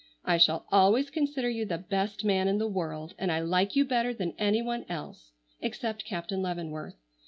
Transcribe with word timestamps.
I 0.25 0.39
shall 0.39 0.65
always 0.71 1.11
consider 1.11 1.47
you 1.47 1.63
the 1.63 1.77
best 1.77 2.25
man 2.25 2.47
in 2.47 2.57
the 2.57 2.67
world, 2.67 3.13
and 3.19 3.31
I 3.31 3.41
like 3.41 3.75
you 3.75 3.85
better 3.85 4.15
than 4.15 4.33
anyone 4.39 4.83
else 4.89 5.31
except 5.61 6.05
Captain 6.05 6.41
Leavenworth. 6.41 6.95